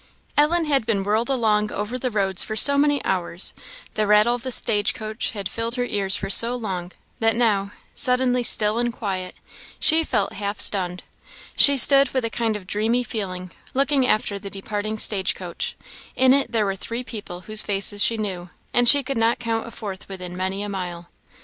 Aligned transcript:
Ellen 0.35 0.65
had 0.65 0.87
been 0.87 1.03
whirled 1.03 1.29
along 1.29 1.71
over 1.71 1.99
the 1.99 2.09
roads 2.09 2.43
for 2.43 2.55
so 2.55 2.75
many 2.75 3.05
hours 3.05 3.53
the 3.93 4.07
rattle 4.07 4.33
of 4.33 4.41
the 4.41 4.51
stage 4.51 4.95
coach 4.95 5.29
had 5.35 5.47
filled 5.47 5.75
her 5.75 5.85
ears 5.85 6.15
for 6.15 6.27
so 6.27 6.55
long 6.55 6.91
that 7.19 7.35
now, 7.35 7.71
suddenly 7.93 8.41
still 8.41 8.79
and 8.79 8.91
quiet, 8.91 9.35
she 9.79 10.03
felt 10.03 10.33
half 10.33 10.59
stunned. 10.59 11.03
She 11.55 11.77
stood 11.77 12.09
with 12.15 12.25
a 12.25 12.31
kind 12.31 12.55
of 12.55 12.65
dreamy 12.65 13.03
feeling, 13.03 13.51
looking 13.75 14.07
after 14.07 14.39
the 14.39 14.49
departing 14.49 14.97
stage 14.97 15.35
coach. 15.35 15.75
In 16.15 16.33
it 16.33 16.51
there 16.51 16.65
were 16.65 16.75
three 16.75 17.03
people 17.03 17.41
whose 17.41 17.61
faces 17.61 18.03
she 18.03 18.17
knew, 18.17 18.49
and 18.73 18.89
she 18.89 19.03
could 19.03 19.19
not 19.19 19.37
count 19.37 19.67
a 19.67 19.71
fourth 19.71 20.09
within 20.09 20.35
many 20.35 20.63
a 20.63 20.67
mile. 20.69 21.09